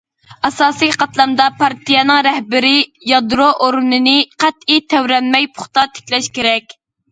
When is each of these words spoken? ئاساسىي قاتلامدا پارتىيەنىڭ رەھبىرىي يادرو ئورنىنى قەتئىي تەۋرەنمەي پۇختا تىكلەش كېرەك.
ئاساسىي 0.47 0.93
قاتلامدا 1.01 1.45
پارتىيەنىڭ 1.59 2.21
رەھبىرىي 2.29 2.81
يادرو 3.11 3.51
ئورنىنى 3.67 4.17
قەتئىي 4.47 4.85
تەۋرەنمەي 4.97 5.49
پۇختا 5.61 5.87
تىكلەش 5.95 6.35
كېرەك. 6.41 6.79